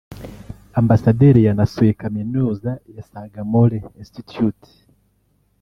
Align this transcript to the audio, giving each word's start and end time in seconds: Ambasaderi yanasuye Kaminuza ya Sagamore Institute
Ambasaderi 0.79 1.41
yanasuye 1.47 1.91
Kaminuza 2.01 2.71
ya 2.95 3.03
Sagamore 3.11 3.77
Institute 4.01 4.67